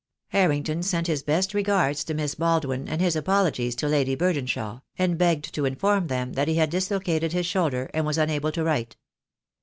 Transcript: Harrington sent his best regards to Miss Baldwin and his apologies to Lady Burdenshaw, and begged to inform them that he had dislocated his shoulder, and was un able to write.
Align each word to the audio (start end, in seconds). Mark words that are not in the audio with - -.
Harrington 0.29 0.81
sent 0.81 1.05
his 1.05 1.21
best 1.21 1.53
regards 1.53 2.03
to 2.05 2.15
Miss 2.15 2.33
Baldwin 2.33 2.87
and 2.89 2.99
his 2.99 3.15
apologies 3.15 3.75
to 3.75 3.87
Lady 3.87 4.15
Burdenshaw, 4.15 4.81
and 4.97 5.15
begged 5.15 5.53
to 5.53 5.65
inform 5.65 6.07
them 6.07 6.33
that 6.33 6.47
he 6.47 6.55
had 6.55 6.71
dislocated 6.71 7.33
his 7.33 7.45
shoulder, 7.45 7.87
and 7.93 8.03
was 8.03 8.17
un 8.17 8.31
able 8.31 8.51
to 8.51 8.63
write. 8.63 8.95